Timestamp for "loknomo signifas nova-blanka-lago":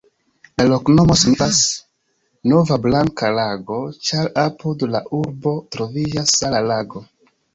0.69-3.77